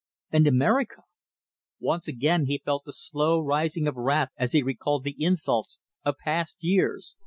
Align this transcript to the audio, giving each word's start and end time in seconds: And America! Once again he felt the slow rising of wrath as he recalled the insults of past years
And 0.31 0.47
America! 0.47 1.03
Once 1.79 2.07
again 2.07 2.47
he 2.47 2.57
felt 2.65 2.85
the 2.85 2.91
slow 2.91 3.39
rising 3.39 3.87
of 3.87 3.97
wrath 3.97 4.29
as 4.35 4.51
he 4.51 4.63
recalled 4.63 5.03
the 5.03 5.15
insults 5.19 5.77
of 6.03 6.15
past 6.17 6.63
years 6.63 7.17